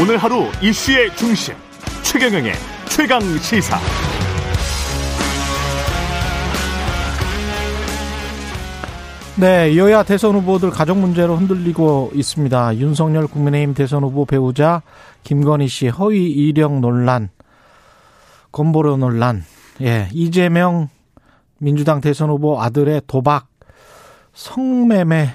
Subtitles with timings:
[0.00, 1.56] 오늘 하루 이슈의 중심
[2.04, 2.52] 최경영의
[2.88, 3.76] 최강 시사.
[9.40, 12.76] 네, 여야 대선 후보들 가족 문제로 흔들리고 있습니다.
[12.76, 14.82] 윤석열 국민의힘 대선 후보 배우자
[15.24, 17.30] 김건희 씨 허위 이력 논란,
[18.52, 19.42] 건보료 논란,
[19.80, 20.90] 예, 이재명
[21.58, 23.48] 민주당 대선 후보 아들의 도박,
[24.32, 25.30] 성매매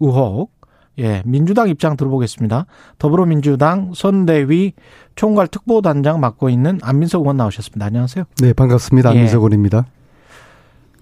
[0.00, 0.50] 의혹,
[0.98, 2.66] 예, 민주당 입장 들어보겠습니다.
[2.98, 4.74] 더불어민주당 선대위
[5.14, 7.86] 총괄 특보단장 맡고 있는 안민석 의원 나오셨습니다.
[7.86, 8.24] 안녕하세요.
[8.42, 9.10] 네, 반갑습니다.
[9.10, 9.18] 예.
[9.18, 9.86] 안민석 의원입니다.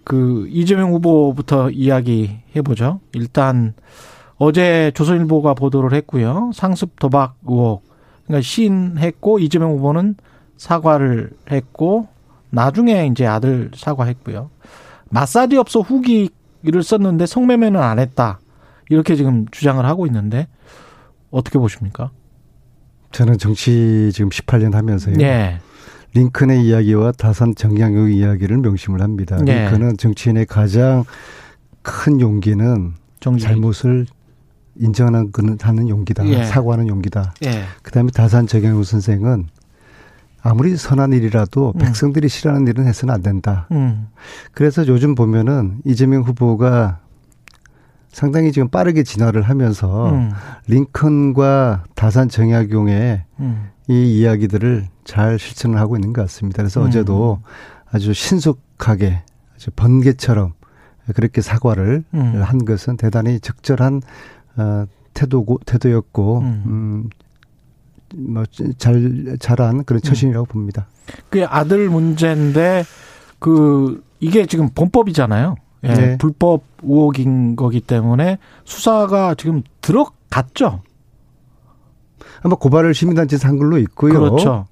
[0.04, 3.00] 그 이재명 후보부터 이야기 해 보죠.
[3.12, 3.74] 일단
[4.36, 6.50] 어제 조선일보가 보도를 했고요.
[6.54, 7.82] 상습 도박 의혹.
[8.26, 10.14] 그러니까 시인했고 이재명 후보는
[10.56, 12.08] 사과를 했고
[12.50, 14.50] 나중에 이제 아들 사과했고요.
[15.10, 18.38] 마사지 업소 후기를 썼는데 성매매는 안 했다.
[18.90, 20.48] 이렇게 지금 주장을 하고 있는데
[21.30, 22.10] 어떻게 보십니까?
[23.12, 25.16] 저는 정치 지금 18년 하면서요.
[25.16, 25.58] 네.
[26.12, 29.38] 링컨의 이야기와 다산 정량의 이야기를 명심을 합니다.
[29.42, 29.62] 네.
[29.62, 31.04] 링컨은 정치인의 가장
[31.82, 33.44] 큰 용기는 정지.
[33.44, 34.06] 잘못을
[34.76, 36.26] 인정하는 그는 하는 용기다.
[36.26, 36.44] 예.
[36.44, 37.34] 사과하는 용기다.
[37.44, 37.64] 예.
[37.82, 39.46] 그다음에 다산 정영우 선생은
[40.42, 41.78] 아무리 선한 일이라도 음.
[41.78, 43.68] 백성들이 싫어하는 일은 해서는 안 된다.
[43.72, 44.08] 음.
[44.52, 47.00] 그래서 요즘 보면은 이재명 후보가
[48.10, 50.32] 상당히 지금 빠르게 진화를 하면서 음.
[50.66, 53.68] 링컨과 다산 정약용의 음.
[53.88, 56.62] 이 이야기들을 잘 실천을 하고 있는 것 같습니다.
[56.62, 56.88] 그래서 음.
[56.88, 57.40] 어제도
[57.90, 59.22] 아주 신속하게
[59.54, 60.52] 아주 번개처럼
[61.14, 62.42] 그렇게 사과를 음.
[62.42, 64.02] 한 것은 대단히 적절한
[64.56, 67.10] 어, 태도고 태도였고 음.
[68.14, 70.86] 음뭐잘 잘한 그런 처신이라고 봅니다.
[71.28, 72.84] 그게 아들 문제인데
[73.38, 75.56] 그 이게 지금 범법이잖아요.
[75.84, 76.18] 예, 네.
[76.18, 80.82] 불법 의혹인 거기 때문에 수사가 지금 들어갔죠.
[82.42, 84.12] 아마 고발을 시민단체에서 한 걸로 있고요.
[84.12, 84.66] 그렇죠.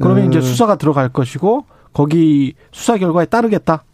[0.00, 3.84] 그러면 어, 이제 수사가 들어갈 것이고 거기 수사 결과에 따르겠다.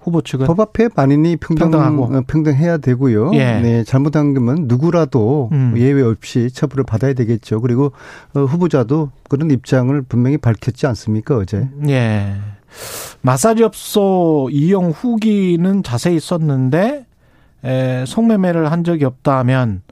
[0.00, 2.04] 후보 측은 법 앞에 만인이 평등, 평등하고.
[2.04, 3.32] 어, 평등해야 되고요.
[3.34, 3.60] 예.
[3.60, 5.74] 네, 잘못한 거면 누구라도 음.
[5.76, 7.60] 예외 없이 처벌을 받아야 되겠죠.
[7.60, 7.92] 그리고
[8.34, 11.68] 어, 후보자도 그런 입장을 분명히 밝혔지 않습니까 어제?
[11.88, 12.34] 예.
[13.22, 17.06] 마사지 업소 이용 후기는 자세히 썼는데
[17.64, 19.82] 에, 성매매를 한 적이 없다면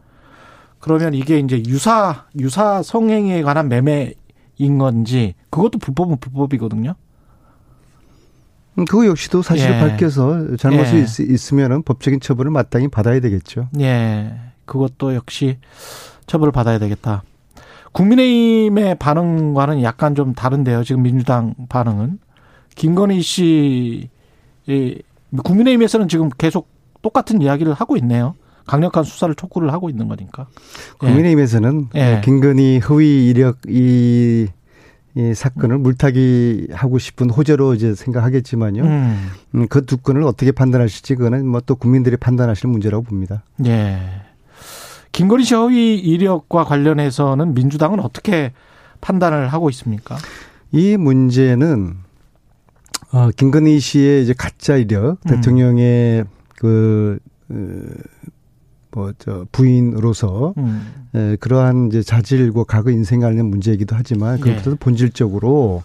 [0.79, 6.95] 그러면 이게 이제 유사 유사 성행위에 관한 매매인 건지 그것도 불법은 불법이거든요.
[8.79, 9.81] 음, 그거 역시도 사실을 예.
[9.81, 11.01] 밝혀서 잘못이 예.
[11.01, 13.69] 있, 있으면은 법적인 처벌을 마땅히 받아야 되겠죠.
[13.81, 14.33] 예.
[14.65, 15.59] 그것도 역시
[16.27, 17.23] 처벌을 받아야 되겠다.
[17.93, 20.85] 국민의힘의 반응과는 약간 좀 다른데요.
[20.85, 22.19] 지금 민주당 반응은
[22.77, 24.09] 김건희 씨
[24.69, 25.03] 이,
[25.43, 26.69] 국민의힘에서는 지금 계속
[27.03, 28.35] 똑같은 이야기를 하고 있네요.
[28.67, 30.47] 강력한 수사를 촉구를 하고 있는 거니까.
[31.03, 31.07] 예.
[31.07, 32.21] 국민의힘에서는 예.
[32.25, 34.47] 김건희 허위 이력 이,
[35.15, 38.83] 이 사건을 물타기 하고 싶은 호재로 이제 생각하겠지만요.
[38.83, 39.29] 음.
[39.55, 43.45] 음, 그 두 건을 어떻게 판단하실지 그거는 뭐 또 국민들이 판단하실 문제라고 봅니다.
[43.67, 43.99] 예.
[45.13, 48.53] 김건희 씨 허위 이력과 관련해서는 민주당은 어떻게
[49.01, 50.17] 판단을 하고 있습니까?
[50.73, 51.95] 이 문제는
[53.13, 55.29] 어, 김건희 씨의 이제 가짜 이력, 음.
[55.29, 56.25] 대통령의
[56.57, 57.19] 그,
[58.91, 60.83] 뭐, 저, 부인으로서, 음.
[61.15, 64.41] 에, 그러한 이제 자질과 과거 인생 관련 문제이기도 하지만, 예.
[64.41, 65.83] 그것보다 본질적으로,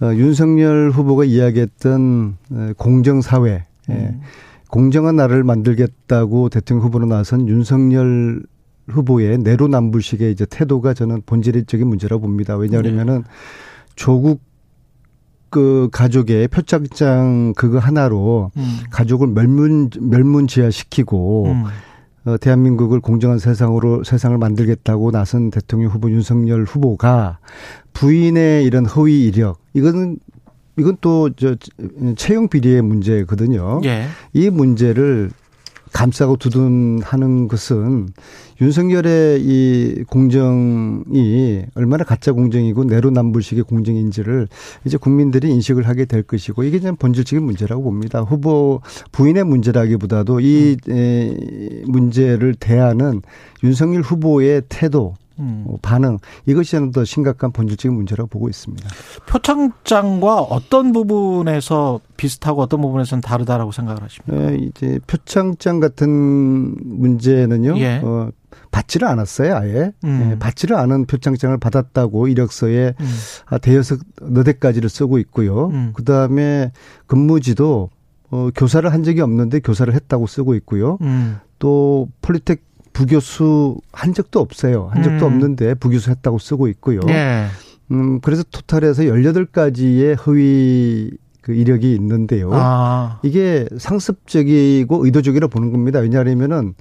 [0.00, 4.20] 어, 윤석열 후보가 이야기했던 에, 공정사회, 예, 음.
[4.68, 8.42] 공정한 나라를 만들겠다고 대통령 후보로 나선 윤석열
[8.88, 12.56] 후보의 내로남불식의 이제 태도가 저는 본질적인 문제라고 봅니다.
[12.56, 13.24] 왜냐하면은
[13.94, 14.40] 조국
[15.50, 18.78] 그 가족의 표창장 그거 하나로 음.
[18.90, 21.64] 가족을 멸문 멸문지화시키고 음.
[22.24, 27.38] 어, 대한민국을 공정한 세상으로 세상을 만들겠다고 나선 대통령 후보 윤석열 후보가
[27.92, 30.18] 부인의 이런 허위 이력 이거는
[30.78, 31.56] 이건 또 저
[32.16, 33.80] 채용 비리의 문제거든요.
[33.84, 34.06] 예.
[34.32, 35.30] 이 문제를
[35.96, 38.10] 감싸고 두둔하는 것은
[38.60, 44.46] 윤석열의 이 공정이 얼마나 가짜 공정이고 내로남불식의 공정인지를
[44.84, 48.20] 이제 국민들이 인식을 하게 될 것이고 이게 좀 본질적인 문제라고 봅니다.
[48.20, 48.82] 후보
[49.12, 53.22] 부인의 문제라기보다도 이 에, 문제를 대하는
[53.64, 55.64] 윤석열 후보의 태도 음.
[55.68, 58.88] 어, 반응 이것이 저는 더 심각한 본질적인 문제라고 보고 있습니다.
[59.26, 64.50] 표창장과 어떤 부분에서 비슷하고 어떤 부분에서는 다르다라고 생각을 하십니까?
[64.50, 67.78] 에, 이제 표창장 같은 문제는요.
[67.78, 68.00] 예.
[68.02, 68.30] 어,
[68.70, 69.92] 받지를 않았어요, 아예.
[70.04, 70.30] 음.
[70.32, 73.06] 예, 받지를 않은 표창장을 받았다고 이력서에 음.
[73.46, 75.68] 아, 대여섯 너댓 가지를 쓰고 있고요.
[75.68, 75.92] 음.
[75.94, 76.72] 그 다음에
[77.06, 77.90] 근무지도
[78.30, 80.98] 어, 교사를 한 적이 없는데 교사를 했다고 쓰고 있고요.
[81.02, 81.38] 음.
[81.58, 82.62] 또 폴리텍
[82.96, 84.88] 부교수 한 적도 없어요.
[84.90, 85.32] 한 적도 음.
[85.34, 87.00] 없는데 부교수 했다고 쓰고 있고요.
[87.08, 87.46] 예.
[87.90, 91.10] 음, 그래서 토탈에서 18가지의 허위
[91.42, 92.50] 그 이력이 있는데요.
[92.54, 93.20] 아.
[93.22, 95.98] 이게 상습적이고 의도적이라 보는 겁니다.
[95.98, 96.74] 왜냐하면은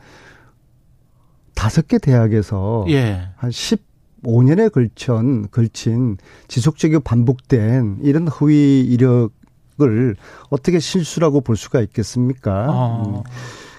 [1.53, 3.27] 다섯 개 대학에서 예.
[3.35, 6.17] 한 15년에 걸친, 걸친
[6.47, 10.15] 지속적이고 반복된 이런 허위 이력을
[10.49, 12.67] 어떻게 실수라고 볼 수가 있겠습니까?
[12.69, 13.23] 어.
[13.25, 13.31] 음.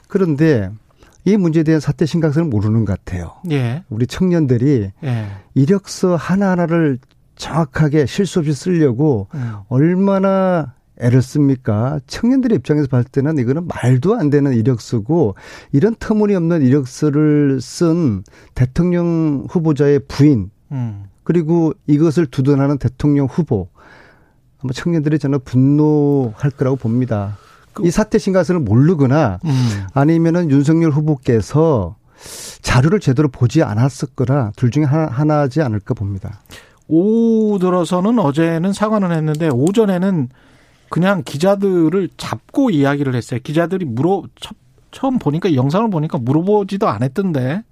[0.06, 0.70] 그런데
[1.26, 3.32] 이 문제에 대한 사태 심각성을 모르는 것 같아요.
[3.50, 3.82] 예.
[3.90, 5.26] 우리 청년들이 예.
[5.54, 6.98] 이력서 하나하나를
[7.34, 9.54] 정확하게 실수 없이 쓰려고 음.
[9.68, 11.98] 얼마나 애를 씁니까?
[12.06, 15.34] 청년들의 입장에서 봤을 때는 이거는 말도 안 되는 이력서고
[15.72, 18.22] 이런 터무니없는 이력서를 쓴
[18.54, 21.06] 대통령 후보자의 부인 음.
[21.24, 23.68] 그리고 이것을 두둔하는 대통령 후보
[24.60, 27.36] 아마 청년들이 저는 분노할 거라고 봅니다.
[27.84, 29.86] 이 사태 심각성을 모르거나 음.
[29.94, 31.96] 아니면은 윤석열 후보께서
[32.62, 36.40] 자료를 제대로 보지 않았을 거라 둘 중에 하나, 하나지 않을까 봅니다.
[36.88, 40.28] 오후 들어서는 어제는 사과는 했는데 오전에는
[40.88, 43.40] 그냥 기자들을 잡고 이야기를 했어요.
[43.42, 44.54] 기자들이 물어 처-
[44.92, 47.62] 처음 보니까 이 영상을 보니까 물어보지도 않았던데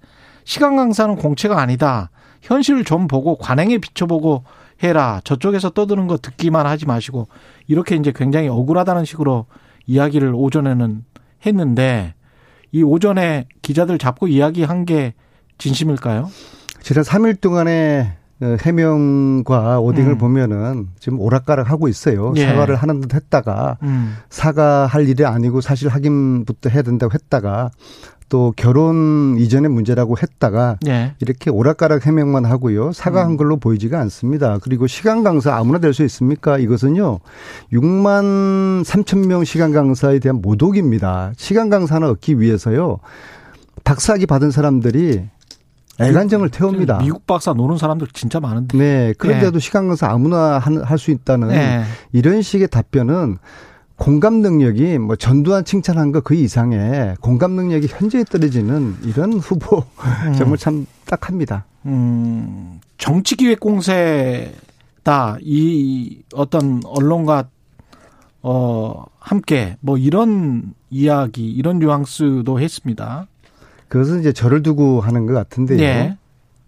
[0.43, 2.09] 시간 강사는 공채가 아니다.
[2.41, 4.43] 현실을 좀 보고 관행에 비춰보고
[4.83, 5.21] 해라.
[5.23, 7.27] 저쪽에서 떠드는 거 듣기만 하지 마시고
[7.67, 9.45] 이렇게 이제 굉장히 억울하다는 식으로
[9.87, 11.03] 이야기를 오전에는
[11.45, 12.13] 했는데
[12.71, 15.13] 이 오전에 기자들 잡고 이야기한 게
[15.57, 16.29] 진심일까요?
[16.81, 18.11] 지난 3일 동안의
[18.41, 20.17] 어, 해명과 오딩을 음.
[20.17, 22.33] 보면은 지금 오락가락 하고 있어요.
[22.35, 22.45] 예.
[22.45, 24.17] 사과를 하는 듯 했다가 음.
[24.29, 27.71] 사과할 일이 아니고 사실 확인부터 해야 된다고 했다가
[28.27, 31.13] 또 결혼 이전의 문제라고 했다가 예.
[31.19, 32.91] 이렇게 오락가락 해명만 하고요.
[32.91, 33.37] 사과한 음.
[33.37, 34.57] 걸로 보이지가 않습니다.
[34.61, 36.57] 그리고 시간 강사 아무나 될 수 있습니까?
[36.57, 37.19] 이것은요.
[37.71, 41.33] 6만 3천 명 시간 강사에 대한 모독입니다.
[41.37, 42.97] 시간 강사는 얻기 위해서요.
[43.83, 45.23] 박사학위 받은 사람들이
[45.99, 46.97] 애간정을 태웁니다.
[46.97, 48.77] 미국 박사 노는 사람들 진짜 많은데.
[48.77, 49.13] 네.
[49.17, 51.83] 그런데도 시간 강사 아무나 할 수 있다는 네.
[52.11, 53.37] 이런 식의 답변은
[53.97, 59.83] 공감 능력이 뭐 전두환 칭찬한 거 그 이상의 공감 능력이 현저히 떨어지는 이런 후보
[60.37, 61.65] 정말 참 딱합니다.
[61.85, 65.37] 음, 정치기획 공세다.
[65.41, 67.47] 이 어떤 언론과
[68.41, 73.27] 어 함께 뭐 이런 이야기, 이런 뉘앙스도 했습니다.
[73.87, 75.77] 그것은 이제 저를 두고 하는 것 같은데요.
[75.77, 76.17] 네.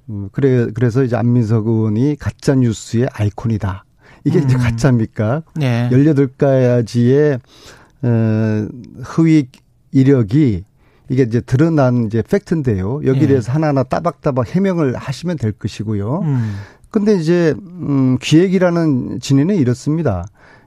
[0.09, 3.83] 음, 그래 그래서 이제 안민석 의원이 가짜 뉴스의 아이콘이다.
[4.27, 4.59] 이게 이제 음.
[4.59, 5.43] 가짜입니까?
[5.55, 5.89] 네.
[5.91, 7.39] 18가지의
[8.03, 8.67] 어,
[9.17, 9.47] 허위
[9.91, 10.63] 이력이
[11.09, 13.01] 이게 이제 드러난 이제 팩트인데요.
[13.05, 13.27] 여기에 예.
[13.27, 16.19] 대해서 하나하나 따박따박 해명을 하시면 될 것이고요.
[16.23, 16.55] 음.
[16.91, 20.25] 근데 이제 음 기획이라는 진위는 이렇습니다.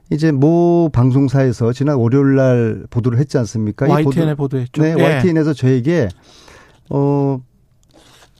[0.09, 3.87] 이제 모 방송사에서 지난 월요일 날 보도를 했지 않습니까?
[3.87, 4.81] 이 YTN에 보도- 보도 했죠.
[4.81, 5.01] 네, 예.
[5.01, 6.09] YTN에서 저에게
[6.89, 7.39] 어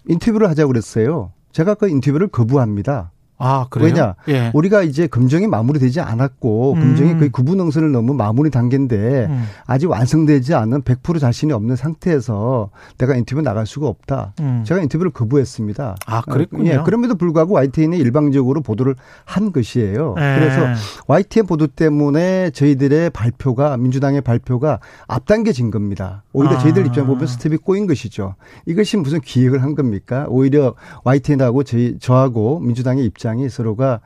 [0.07, 1.31] 인터뷰를 하자고 그랬어요.
[1.51, 3.11] 제가 그 인터뷰를 거부합니다.
[3.43, 3.87] 아, 그래요?
[3.87, 4.15] 왜냐?
[4.27, 4.51] 예.
[4.53, 6.79] 우리가 이제 금정이 마무리되지 않았고 음.
[6.79, 9.45] 금정이 거의 구분응선을 넘은 마무리 단계인데 음.
[9.65, 14.33] 아직 완성되지 않은 100% 자신이 없는 상태에서 내가 인터뷰 나갈 수가 없다.
[14.41, 14.63] 음.
[14.63, 15.95] 제가 인터뷰를 거부했습니다.
[16.05, 16.69] 아, 그랬군요.
[16.71, 18.95] 예, 그럼에도 불구하고 YTN이 일방적으로 보도를
[19.25, 20.15] 한 것이에요.
[20.19, 20.37] 예.
[20.39, 20.67] 그래서
[21.07, 26.23] YTN 보도 때문에 저희들의 발표가 민주당의 발표가 앞당겨진 겁니다.
[26.31, 26.59] 오히려 아.
[26.59, 28.35] 저희들 입장 보면 스텝이 꼬인 것이죠.
[28.67, 30.27] 이것이 무슨 기획을 한 겁니까?
[30.29, 34.01] 오히려 YTN하고 저희 저하고 민주당의 입장 이 서로가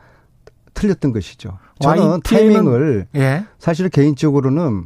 [0.73, 1.57] 틀렸던 것이죠.
[1.79, 3.45] 저는 타이밍을 예.
[3.59, 4.85] 사실 개인적으로는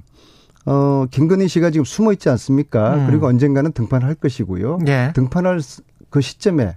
[0.65, 2.95] 어 김건희 씨가 지금 숨어 있지 않습니까?
[2.95, 3.07] 음.
[3.07, 4.79] 그리고 언젠가는 등판할 것이고요.
[4.87, 5.11] 예.
[5.15, 6.75] 등판할 스- 그 시점에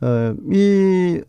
[0.00, 1.20] 어이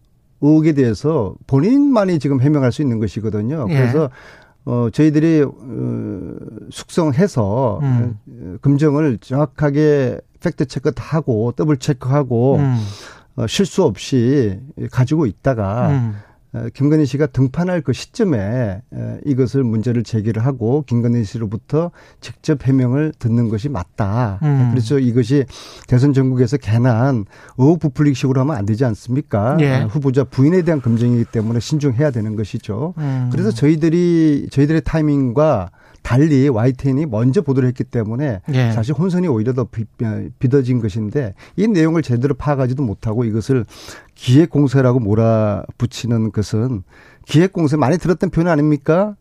[0.41, 3.65] 의혹에 대해서 본인만이 지금 해명할 수 있는 것이거든요.
[3.69, 3.73] 예.
[3.75, 4.09] 그래서
[4.65, 6.35] 어 저희들이 어
[6.69, 8.17] 숙성해서 음.
[8.29, 12.77] 어, 검증을 정확하게 fact check 다 하고 double check하고 음.
[13.39, 14.59] 어, 실수 없이
[14.91, 16.15] 가지고 있다가 음.
[16.51, 23.13] 어, 김건희 씨가 등판할 그 시점에 에, 이것을 문제를 제기를 하고 김건희 씨로부터 직접 해명을
[23.17, 24.39] 듣는 것이 맞다.
[24.43, 24.69] 음.
[24.71, 25.45] 그래서 이것이
[25.87, 27.25] 대선 전국에서 괜한
[27.57, 29.57] 의혹 부풀리식으로 하면 안 되지 않습니까?
[29.61, 29.83] 예.
[29.83, 32.93] 어, 후보자 부인에 대한 검증이기 때문에 신중해야 되는 것이죠.
[32.97, 33.29] 음.
[33.31, 35.69] 그래서 저희들이 저희들의 타이밍과
[36.01, 38.71] 달리 YTN이 먼저 보도를 했기 때문에 예.
[38.71, 39.85] 사실 혼선이 오히려 더 비,
[40.39, 43.65] 빚어진 것인데 이 내용을 제대로 파악하지도 못하고 이것을
[44.15, 46.83] 기획공세라고 몰아붙이는 것은
[47.25, 49.15] 기획공세 많이 들었던 표현 아닙니까?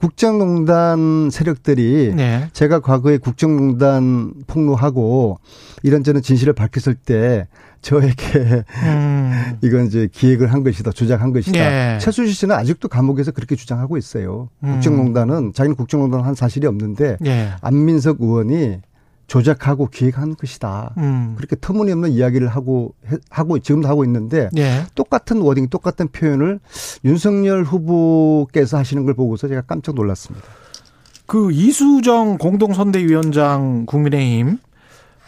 [0.00, 2.48] 국정농단 세력들이 네.
[2.52, 5.40] 제가 과거에 국정농단 폭로하고
[5.82, 7.48] 이런저런 진실을 밝혔을 때
[7.80, 9.58] 저에게 음.
[9.62, 11.58] 이건 이제 기획을 한 것이다, 조작한 것이다.
[11.94, 11.98] 예.
[11.98, 14.48] 최수지 씨는 아직도 감옥에서 그렇게 주장하고 있어요.
[14.64, 14.72] 음.
[14.72, 17.50] 국정농단은 자기는 국정농단 한 사실이 없는데 예.
[17.60, 18.80] 안민석 의원이
[19.28, 20.94] 조작하고 기획한 것이다.
[20.96, 21.34] 음.
[21.36, 22.94] 그렇게 터무니없는 이야기를 하고
[23.30, 24.84] 하고 지금도 하고 있는데 예.
[24.94, 26.60] 똑같은 워딩, 똑같은 표현을
[27.04, 30.46] 윤석열 후보께서 하시는 걸 보고서 제가 깜짝 놀랐습니다.
[31.26, 34.58] 그 이수정 공동선대위원장 국민의힘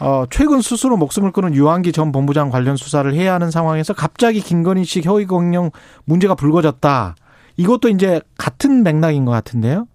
[0.01, 4.83] 어, 최근 스스로 목숨을 끊은 유한기 전 본부장 관련 수사를 해야 하는 상황에서 갑자기 김건희
[4.83, 5.69] 씨 허위 공영
[6.05, 7.15] 문제가 불거졌다.
[7.57, 9.87] 이것도 이제 같은 맥락인 것 같은데요.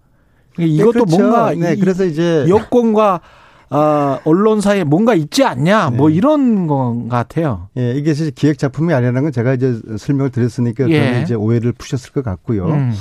[0.54, 1.18] 그러니까 이것도 네, 그렇죠.
[1.18, 3.20] 뭔가 네, 그래서 이제 여권과
[3.68, 6.14] 어, 언론사에 뭔가 있지 않냐, 뭐 네.
[6.14, 7.68] 이런 것 같아요.
[7.76, 11.22] 예, 이게 사실 기획 작품이 아니라는 건 제가 이제 설명을 드렸으니까 예.
[11.24, 12.66] 이제 오해를 푸셨을 것 같고요.
[12.66, 12.92] 음.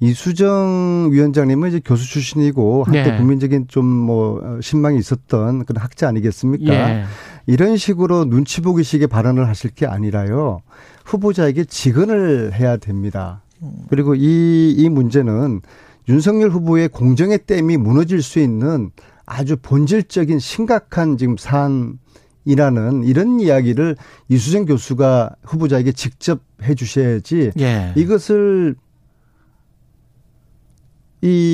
[0.00, 3.16] 이수정 위원장님은 이제 교수 출신이고 한때 네.
[3.16, 6.72] 국민적인 좀 뭐 신망이 있었던 그런 학자 아니겠습니까?
[6.72, 7.04] 예.
[7.46, 10.62] 이런 식으로 눈치 보기식의 발언을 하실 게 아니라요.
[11.04, 13.42] 후보자에게 직언을 해야 됩니다.
[13.88, 15.60] 그리고 이, 이 문제는
[16.08, 18.90] 윤석열 후보의 공정의 댐이 무너질 수 있는
[19.26, 23.96] 아주 본질적인 심각한 지금 사안이라는 이런 이야기를
[24.28, 27.92] 이수정 교수가 후보자에게 직접 해 주셔야지 예.
[27.96, 28.74] 이것을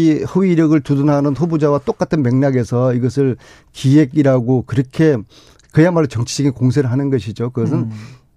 [0.06, 3.36] 이 허위 이력을 두둔하는 후보자와 똑같은 맥락에서 이것을
[3.72, 5.16] 기획이라고 그렇게
[5.72, 7.50] 그야말로 정치적인 공세를 하는 것이죠.
[7.50, 7.90] 그것은 음.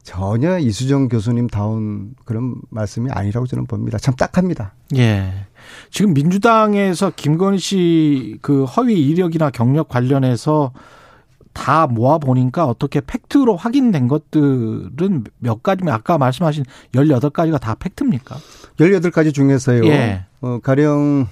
[0.04, 3.98] 전혀 이수정 교수님 다운 그런 말씀이 아니라고 저는 봅니다.
[3.98, 4.74] 참 딱합니다.
[4.98, 5.46] 예.
[5.92, 10.72] 지금 민주당에서 김건희 씨 그 허위 이력이나 경력 관련해서
[11.54, 18.38] 다 모아 보니까 어떻게 팩트로 확인된 것들은 몇 가지면 아까 말씀하신 18가지가 다 팩트입니까?
[18.80, 19.86] 18가지 중에서요.
[19.86, 20.26] 예.
[20.42, 21.28] 어, 가령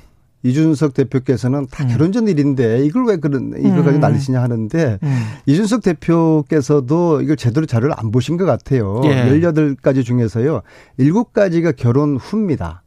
[0.48, 1.90] 이준석 대표께서는 다 음.
[1.90, 4.00] 결혼 전 일인데 이걸 왜 그런 이걸 가지고 음.
[4.00, 5.24] 난리치냐 하는데 음.
[5.46, 9.02] 이준석 대표께서도 이걸 제대로 자료를 안 보신 것 같아요.
[9.06, 9.26] 예.
[9.30, 10.62] 18가지 중에서요.
[11.00, 12.84] 7가지가 결혼 후입니다.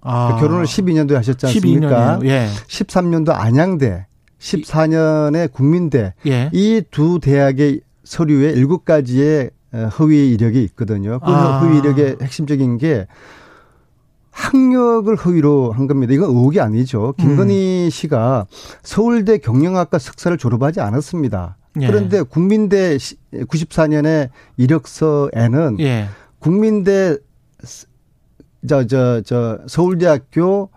[0.00, 0.34] 아.
[0.34, 2.18] 그 결혼을 12년도에 하셨지 않습니까?
[2.20, 2.26] 12년이요.
[2.26, 2.48] 예.
[2.68, 4.06] 13년도 안양대,
[4.38, 6.50] 14년에 국민대 예.
[6.52, 9.50] 이두 대학의 서류에 7가지의
[9.98, 11.18] 허위 이력이 있거든요.
[11.20, 11.60] 그 아.
[11.60, 13.06] 허위 이력의 핵심적인 게
[14.34, 16.12] 학력을 허위로 한 겁니다.
[16.12, 17.14] 이건 의혹이 아니죠.
[17.18, 17.90] 김건희 음.
[17.90, 18.46] 씨가
[18.82, 21.56] 서울대 경영학과 석사를 졸업하지 않았습니다.
[21.80, 21.86] 예.
[21.86, 22.96] 그런데 국민대
[23.32, 26.08] 94년에 이력서에는 예.
[26.40, 27.16] 국민대
[28.68, 30.70] 저 저 저 서울대학교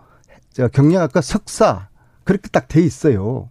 [0.52, 1.88] 저 경영학과 석사
[2.24, 3.48] 그렇게 딱 돼 있어요.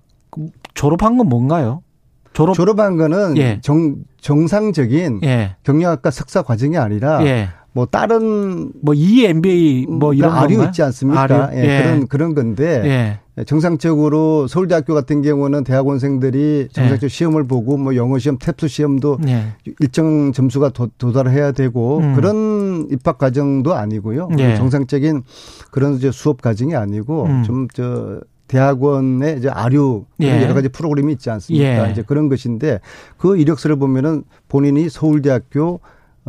[0.73, 1.81] 졸업한 건 뭔가요?
[2.33, 3.59] 졸업 졸업한 거는 예.
[3.61, 5.55] 정 정상적인 예.
[5.63, 7.49] 경영학과 석사 과정이 아니라 예.
[7.77, 10.69] 뭐 다른 뭐 EMBA 뭐 이런 아류 건가요?
[10.69, 11.21] 있지 않습니까?
[11.21, 11.35] 아류?
[11.53, 11.83] 예, 예.
[11.83, 13.43] 그런 그런 건데 예.
[13.43, 17.07] 정상적으로 서울대학교 같은 경우는 대학원생들이 정상적 예.
[17.07, 19.49] 시험을 보고 뭐 영어 시험, 탭스 시험도 예.
[19.79, 22.15] 일정 점수가 도, 달해야 되고 음.
[22.15, 24.29] 그런 입학 과정도 아니고요.
[24.39, 24.55] 예.
[24.55, 25.21] 정상적인
[25.69, 27.43] 그런 이제 수업 과정이 아니고 음.
[27.43, 30.41] 좀저 대학원의 이제 아류 예.
[30.41, 31.87] 여러 가지 프로그램이 있지 않습니까?
[31.87, 31.91] 예.
[31.91, 32.79] 이제 그런 것인데
[33.17, 35.79] 그 이력서를 보면은 본인이 서울대학교 어,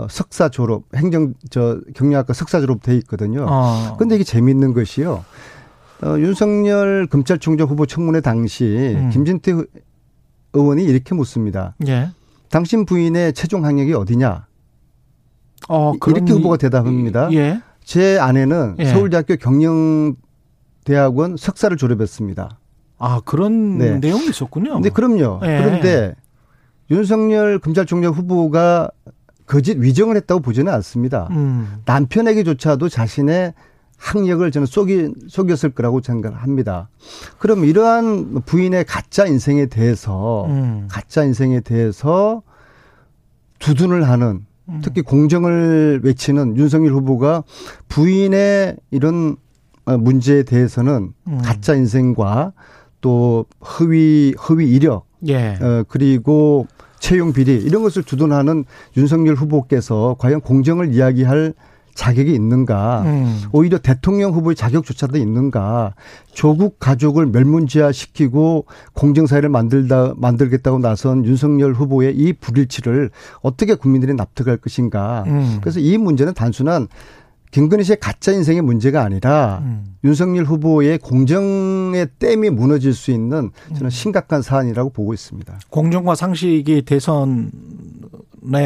[0.09, 3.47] 석사 졸업, 행정, 저, 경영학과 석사 졸업 돼 있거든요.
[3.49, 3.97] 어.
[3.99, 5.25] 근데 이게 재미있는 것이요.
[6.05, 9.11] 어, 윤석열 검찰총장 후보 청문회 당시 음.
[9.11, 9.53] 김진태
[10.53, 11.75] 의원이 이렇게 묻습니다.
[11.89, 12.11] 예.
[12.51, 14.47] 당신 부인의 최종 학력이 어디냐?
[15.69, 17.33] 어, 이렇게 후보가 대답합니다.
[17.33, 17.61] 예.
[17.85, 18.85] 제 아내는 예.
[18.87, 20.17] 서울대학교 경영대학원
[21.37, 22.59] 석사를 졸업했습니다.
[22.99, 23.99] 아, 그런 네.
[23.99, 24.81] 내용이 있었군요.
[24.81, 25.41] 네, 그럼요.
[25.43, 25.63] 예.
[25.63, 26.15] 그런데
[26.91, 28.91] 윤석열 검찰총장 후보가
[29.49, 31.27] 거짓 위정을 했다고 보지는 않습니다.
[31.31, 31.81] 음.
[31.87, 33.55] 남편에게조차도 자신의
[33.97, 36.89] 학력을 저는 속이, 속였을 거라고 생각합니다.
[37.39, 40.87] 그럼 이러한 부인의 가짜 인생에 대해서, 음.
[40.89, 42.43] 가짜 인생에 대해서
[43.59, 44.81] 두둔을 하는, 음.
[44.85, 47.43] 특히 공정을 외치는 윤석열 후보가
[47.89, 49.37] 부인의 이런
[49.87, 51.39] 어, 문제에 대해서는 음.
[51.43, 52.53] 가짜 인생과
[53.01, 55.57] 또 허위, 허위 이력, 예.
[55.61, 56.67] 어, 그리고
[56.99, 58.65] 채용 비리 이런 것을 주둔하는
[58.97, 61.55] 윤석열 후보께서 과연 공정을 이야기할
[61.99, 63.03] 자격이 있는가?
[63.07, 63.43] 음.
[63.51, 65.95] 오히려 대통령 후보의 자격조차도 있는가?
[66.33, 73.11] 조국 가족을 멸문지화시키고 공정사회를 만들다 만들겠다고 나선 윤석열 후보의 이 불일치를
[73.43, 75.25] 어떻게 국민들이 납득할 것인가?
[75.27, 75.59] 음.
[75.61, 76.87] 그래서 이 문제는 단순한
[77.51, 79.97] 김건희 씨의 가짜 인생의 문제가 아니라 음.
[80.05, 83.91] 윤석열 후보의 공정의 댐이 무너질 수 있는 저는 음.
[83.91, 85.59] 심각한 사안이라고 보고 있습니다.
[85.71, 87.51] 공정과 상식이 대선의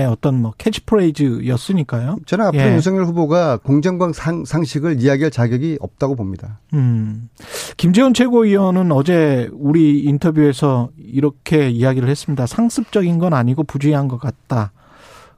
[0.09, 2.19] 어떤 뭐 캐치프레이즈였으니까요.
[2.27, 2.75] 저는 앞으로 예.
[2.75, 6.61] 윤석열 후보가 공정과 상, 상식을 이야기할 자격이 없다고 봅니다.
[6.75, 7.29] 음.
[7.77, 12.47] 김재원 최고위원은 어제 우리 인터뷰에서 이렇게 이야기를 했습니다.
[12.47, 14.73] 상습적인 건 아니고 부주의한 것 같다.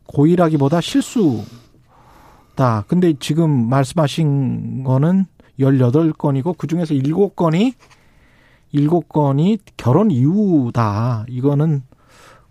[0.07, 1.43] 고의라기보다 실수
[2.55, 2.85] 다.
[2.89, 5.27] 근데 지금 말씀하신 거는
[5.59, 7.75] 18건이고 그중에서 7건이
[8.73, 11.27] 일곱 건이 결혼 이후다.
[11.29, 11.83] 이거는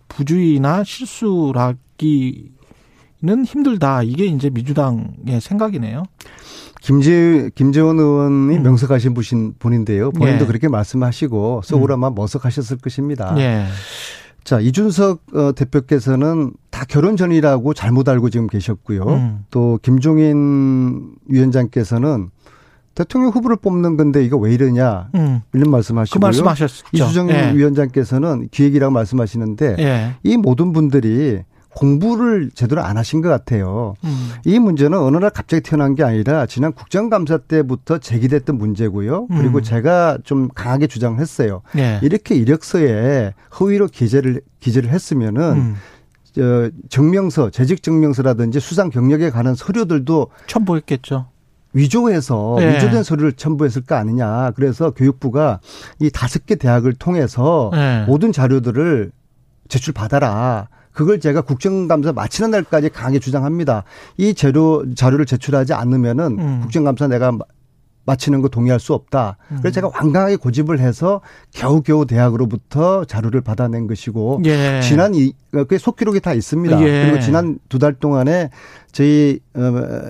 [0.08, 1.74] 부주의나 실수라기는
[3.44, 4.02] 힘들다.
[4.02, 6.04] 이게 이제 민주당의 생각이네요.
[6.80, 8.62] 김재 김재원 의원이 음.
[8.62, 10.10] 명석하신 분인 분인데요.
[10.12, 10.46] 본인도 예.
[10.46, 13.34] 그렇게 말씀하시고 속으로 아마 머석하셨을 것입니다.
[13.38, 13.66] 예.
[14.44, 19.02] 자 이준석 어, 대표께서는 다 결혼 전이라고 잘못 알고 지금 계셨고요.
[19.04, 19.44] 음.
[19.50, 22.28] 또 김종인 위원장께서는
[22.94, 25.40] 대통령 후보를 뽑는 건데 이거 왜 이러냐 음.
[25.52, 26.20] 이런 그 말씀하시고요.
[26.20, 26.86] 말씀하셨죠.
[26.92, 27.52] 이수정 예.
[27.54, 30.14] 위원장께서는 기획이라고 말씀하시는데 예.
[30.22, 31.40] 이 모든 분들이
[31.74, 33.94] 공부를 제대로 안 하신 것 같아요.
[34.04, 34.30] 음.
[34.44, 39.26] 이 문제는 어느 날 갑자기 태어난 게 아니라 지난 국정감사 때부터 제기됐던 문제고요.
[39.28, 39.62] 그리고 음.
[39.62, 41.62] 제가 좀 강하게 주장을 했어요.
[41.76, 41.98] 예.
[42.02, 45.76] 이렇게 이력서에 허위로 기재를 기재를 했으면은 음.
[46.32, 51.26] 저 증명서, 재직 증명서라든지 수상 경력에 관한 서류들도 첨부했겠죠.
[51.72, 52.76] 위조해서 예.
[52.76, 54.52] 위조된 서류를 첨부했을 거 아니냐.
[54.52, 55.60] 그래서 교육부가
[55.98, 58.04] 이 다섯 개 대학을 통해서 예.
[58.06, 59.12] 모든 자료들을
[59.68, 60.68] 제출 받아라.
[60.94, 63.84] 그걸 제가 국정감사 마치는 날까지 강하게 주장합니다.
[64.16, 66.60] 이 재료 자료를 제출하지 않으면은 음.
[66.62, 67.44] 국정감사 내가 마-
[68.06, 69.38] 마치는 거 동의할 수 없다.
[69.50, 69.56] 음.
[69.60, 71.20] 그래서 제가 완강하게 고집을 해서
[71.52, 74.80] 겨우겨우 대학으로부터 자료를 받아낸 것이고 예.
[74.82, 76.80] 지난 이 그게 속기록이 다 있습니다.
[76.82, 77.02] 예.
[77.06, 78.50] 그리고 지난 두 달 동안에
[78.94, 79.60] 저희 어,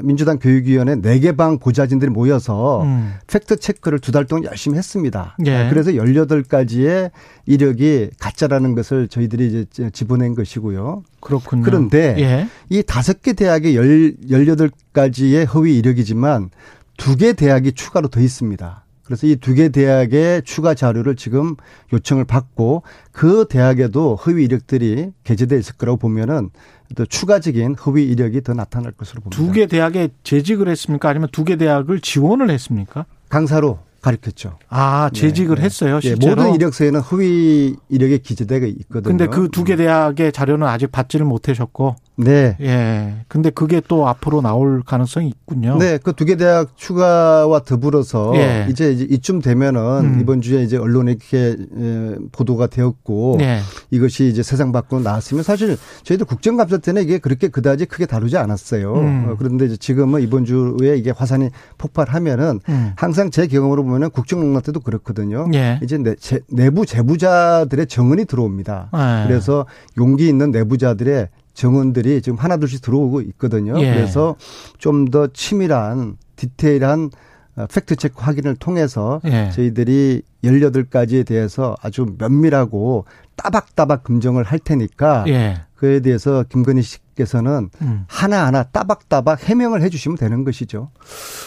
[0.02, 3.14] 민주당 교육위원회 네 개 방 보좌진들이 모여서 음.
[3.26, 5.36] 팩트 체크를 두 달 동안 열심히 했습니다.
[5.46, 5.68] 예.
[5.70, 7.10] 그래서 18가지의
[7.46, 11.02] 이력이 가짜라는 것을 저희들이 이제 집어낸 것이고요.
[11.20, 11.62] 그렇군요.
[11.62, 12.46] 그런데 예.
[12.68, 16.50] 이 다섯 개 대학의 열, 18가지의 허위 이력이지만
[16.96, 18.83] 두 개 대학이 추가로 더 있습니다.
[19.04, 21.56] 그래서 이 두 개 대학의 추가 자료를 지금
[21.92, 22.82] 요청을 받고
[23.12, 26.50] 그 대학에도 허위 이력들이 게재돼 있을 거라고 보면은
[26.96, 29.36] 또 추가적인 허위 이력이 더 나타날 것으로 봅니다.
[29.36, 31.08] 두 개 대학에 재직을 했습니까?
[31.08, 33.04] 아니면 두 개 대학을 지원을 했습니까?
[33.28, 34.58] 강사로 가르쳤죠.
[34.68, 35.64] 아, 재직을 네, 네.
[35.66, 36.36] 했어요, 예, 실제로.
[36.36, 39.02] 모든 이력서에는 허위 이력이 기재되어 있거든요.
[39.16, 42.56] 근데 그 두 개 대학의 자료는 아직 받지를 못하셨고, 네.
[42.60, 43.14] 예.
[43.26, 45.78] 근데 그게 또 앞으로 나올 가능성이 있군요.
[45.78, 48.66] 네, 그 두 개 대학 추가와 더불어서 예.
[48.70, 49.80] 이제 이쯤 되면은
[50.14, 50.20] 음.
[50.20, 53.58] 이번 주에 이제 언론에 이렇게 에, 보도가 되었고 예.
[53.90, 58.94] 이것이 이제 세상 밖으로 나왔으면 사실 저희도 국정감사 때는 이게 그렇게 그다지 크게 다루지 않았어요.
[58.94, 59.26] 음.
[59.28, 62.92] 어, 그런데 이제 지금은 이번 주에 이게 화산이 폭발하면은 음.
[62.96, 65.48] 항상 제 경험으로 보면은 국정농단 때도 그렇거든요.
[65.54, 65.80] 예.
[65.82, 68.90] 이제 내, 제, 내부 제보자들의 정언이 들어옵니다.
[68.94, 69.26] 예.
[69.28, 69.66] 그래서
[69.98, 73.78] 용기 있는 내부자들의 정언들이 지금 하나둘씩 들어오고 있거든요.
[73.80, 73.94] 예.
[73.94, 74.36] 그래서
[74.78, 77.10] 좀 더 치밀한 디테일한
[77.56, 79.50] 어, 팩트 체크 확인을 통해서 예.
[79.52, 83.04] 저희들이 18가지에 대해서 아주 면밀하고
[83.36, 85.62] 따박따박 검증을 할 테니까 예.
[85.74, 88.04] 그에 대해서 김건희 씨께서는 음.
[88.08, 90.90] 하나하나 따박따박 해명을 해 주시면 되는 것이죠.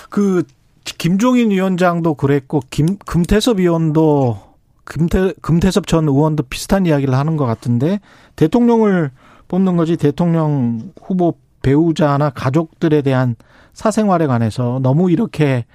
[0.09, 0.43] 그
[0.83, 4.39] 김종인 위원장도 그랬고 김 금태섭 의원도
[4.85, 7.99] 금태 금태섭 전 의원도 비슷한 이야기를 하는 것 같은데
[8.37, 9.11] 대통령을
[9.47, 13.35] 뽑는 거지 대통령 후보 배우자나 가족들에 대한
[13.73, 15.65] 사생활에 관해서 너무 이렇게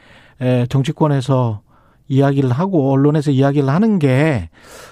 [0.41, 1.61] 에, 정치권에서
[2.09, 4.51] 이야기를 하고 언론에서 이야기를 하는 게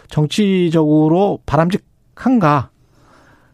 [0.08, 2.70] 정치적으로 바람직한가?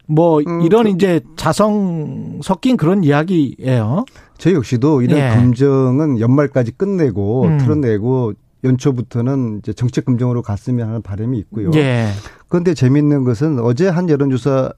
[0.09, 4.05] 뭐 음, 이런 그- 이제 자성 섞인 그런 이야기예요.
[4.39, 5.31] 저희 역시도 이런 예.
[5.35, 7.59] 검증은 연말까지 끝내고 음.
[7.59, 11.71] 틀어내고 연초부터는 이제 정책 검증으로 갔으면 하는 바람이 있고요.
[11.75, 12.07] 예.
[12.49, 14.69] 그런데 재미있는 것은 어제 한 여론조사에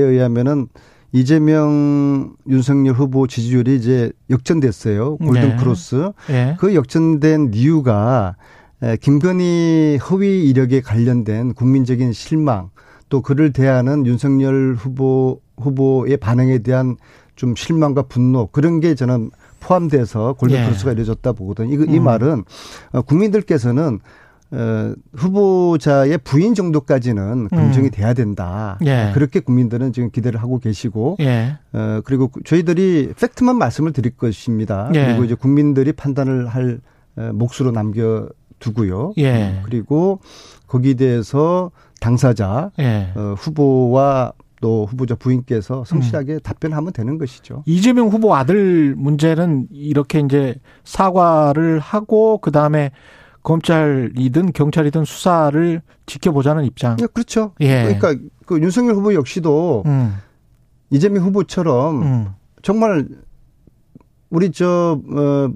[0.00, 0.68] 의하면은
[1.12, 5.18] 이재명 윤석열 후보 지지율이 이제 역전됐어요.
[5.18, 5.56] 골든 네.
[5.56, 6.10] 크로스.
[6.30, 6.56] 예.
[6.58, 8.34] 그 역전된 이유가
[8.82, 12.70] 에, 김건희 허위 이력에 관련된 국민적인 실망
[13.08, 16.96] 또 그를 대하는 윤석열 후보 후보의 반응에 대한
[17.36, 19.30] 좀 실망과 분노 그런 게 저는
[19.60, 20.64] 포함돼서 골든 예.
[20.64, 21.72] 크로스가 이루어졌다 보거든요.
[21.72, 22.04] 이거 이 음.
[22.04, 22.44] 말은
[22.92, 24.00] 어, 국민들께서는
[24.54, 27.90] 어, 후보자의 부인 정도까지는 검증이 음.
[27.90, 28.78] 돼야 된다.
[28.86, 29.10] 예.
[29.12, 31.58] 그렇게 국민들은 지금 기대를 하고 계시고 예.
[31.72, 34.90] 어, 그리고 저희들이 팩트만 말씀을 드릴 것입니다.
[34.94, 35.06] 예.
[35.06, 36.80] 그리고 이제 국민들이 판단을 할
[37.16, 39.14] 어, 몫으로 남겨두고요.
[39.18, 39.58] 예.
[39.58, 40.20] 어, 그리고
[40.68, 43.12] 거기에 대해서 당사자, 예.
[43.16, 45.84] 어, 후보와 또 후보자 부인께서 음.
[45.84, 47.64] 성실하게 답변하면 되는 것이죠.
[47.66, 52.90] 이재명 후보 아들 문제는 이렇게 이제 사과를 하고 그 다음에
[53.44, 56.96] 검찰이든 경찰이든 수사를 지켜보자는 입장.
[57.00, 57.52] 예, 그렇죠.
[57.60, 57.94] 예.
[57.94, 60.16] 그러니까 그 윤석열 후보 역시도 음,
[60.90, 62.28] 이재명 후보처럼 음,
[62.62, 63.06] 정말
[64.30, 65.48] 우리 저 어,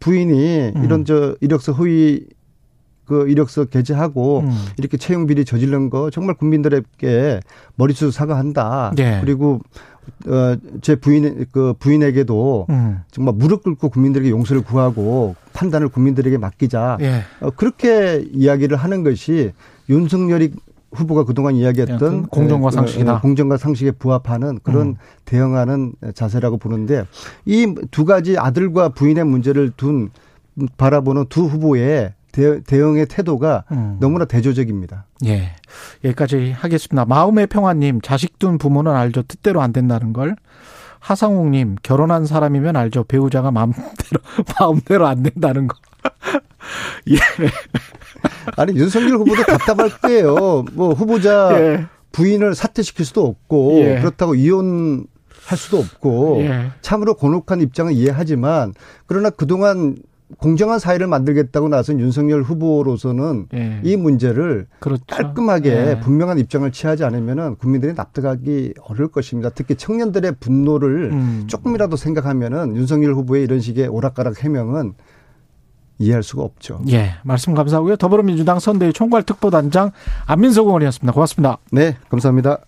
[0.00, 0.84] 부인이 음.
[0.84, 2.26] 이런 저 이력서 허위
[3.04, 4.50] 그 이력서 게재하고 음.
[4.78, 7.40] 이렇게 채용 비리 저지른 거 정말 국민들에게
[7.76, 8.92] 머리숱 사과한다.
[8.96, 9.20] 네.
[9.20, 9.60] 그리고
[10.26, 13.00] 어, 제 부인, 그 부인에게도 음.
[13.10, 16.98] 정말 무릎 꿇고 국민들에게 용서를 구하고 판단을 국민들에게 맡기자.
[17.00, 17.22] 예.
[17.40, 19.52] 어, 그렇게 이야기를 하는 것이
[19.88, 20.52] 윤석열이
[20.92, 23.14] 후보가 그동안 이야기했던 공정과 어, 상식이다.
[23.16, 24.94] 어, 공정과 상식에 부합하는 그런 음.
[25.24, 27.04] 대응하는 자세라고 보는데
[27.44, 30.10] 이 두 가지 아들과 부인의 문제를 둔
[30.76, 33.96] 바라보는 두 후보의 대, 대응의 태도가 음.
[34.00, 35.06] 너무나 대조적입니다.
[35.26, 35.52] 예.
[36.02, 37.04] 여기까지 하겠습니다.
[37.04, 39.22] 마음의 평화님, 자식 둔 부모는 알죠.
[39.22, 40.34] 뜻대로 안 된다는 걸.
[40.98, 43.04] 하상욱님, 결혼한 사람이면 알죠.
[43.04, 44.20] 배우자가 마음대로,
[44.58, 45.76] 마음대로 안 된다는 거.
[47.10, 47.16] 예.
[48.56, 50.64] 아니 윤석열 후보도 답답할 거예요.
[50.72, 51.86] 뭐 후보자 예.
[52.10, 54.00] 부인을 사퇴시킬 수도 없고 예.
[54.00, 55.06] 그렇다고 이혼
[55.46, 56.70] 할 수도 없고 예.
[56.80, 58.74] 참으로 곤혹한 입장을 이해하지만
[59.06, 59.96] 그러나 그동안
[60.38, 63.80] 공정한 사회를 만들겠다고 나선 윤석열 후보로서는 예.
[63.82, 65.04] 이 문제를 그렇죠.
[65.06, 66.00] 깔끔하게 예.
[66.00, 69.50] 분명한 입장을 취하지 않으면은 국민들이 납득하기 어려울 것입니다.
[69.50, 71.44] 특히 청년들의 분노를 음.
[71.46, 74.94] 조금이라도 생각하면은 윤석열 후보의 이런 식의 오락가락 해명은
[75.98, 76.80] 이해할 수가 없죠.
[76.90, 77.12] 예.
[77.22, 77.96] 말씀 감사하고요.
[77.96, 79.92] 더불어민주당 선대위 총괄특보단장
[80.26, 81.12] 안민석 의원이었습니다.
[81.12, 81.58] 고맙습니다.
[81.70, 82.58] 네, 감사합니다.